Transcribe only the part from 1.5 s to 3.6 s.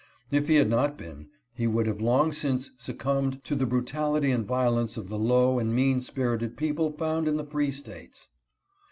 he would have long since succumbed to